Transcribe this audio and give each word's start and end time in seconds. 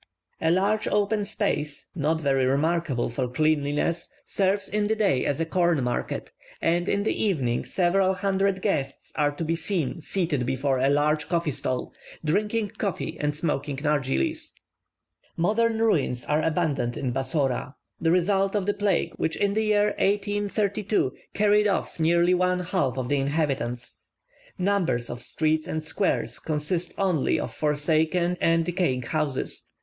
A 0.41 0.49
large 0.49 0.87
open 0.87 1.25
space, 1.25 1.91
not 1.93 2.19
very 2.21 2.43
remarkable 2.47 3.07
for 3.07 3.27
cleanliness, 3.27 4.09
serves 4.25 4.67
in 4.67 4.87
the 4.87 4.95
day 4.95 5.27
as 5.27 5.39
a 5.39 5.45
corn 5.45 5.83
market; 5.83 6.31
and 6.59 6.89
in 6.89 7.03
the 7.03 7.13
evening 7.13 7.65
several 7.65 8.15
hundred 8.15 8.63
guests 8.63 9.13
are 9.15 9.29
to 9.33 9.43
be 9.43 9.55
seen 9.55 10.01
seated 10.01 10.43
before 10.43 10.79
a 10.79 10.89
large 10.89 11.29
coffee 11.29 11.51
stall, 11.51 11.93
drinking 12.25 12.69
coffee 12.79 13.15
and 13.19 13.35
smoking 13.35 13.75
nargillies. 13.77 14.53
Modern 15.37 15.77
ruins 15.77 16.25
are 16.25 16.41
abundant 16.41 16.97
in 16.97 17.13
Bassora, 17.13 17.75
the 17.99 18.09
result 18.09 18.55
of 18.55 18.65
the 18.65 18.73
plague 18.73 19.13
which 19.17 19.35
in 19.35 19.53
the 19.53 19.65
year 19.65 19.89
1832 19.99 21.13
carried 21.35 21.67
off 21.67 21.99
nearly 21.99 22.33
one 22.33 22.61
half 22.61 22.97
of 22.97 23.07
the 23.07 23.17
inhabitants. 23.17 23.97
Numbers 24.57 25.11
of 25.11 25.21
streets 25.21 25.67
and 25.67 25.83
squares 25.83 26.39
consist 26.39 26.95
only 26.97 27.39
of 27.39 27.53
forsaken 27.53 28.35
and 28.41 28.65
decaying 28.65 29.03
houses. 29.03 29.65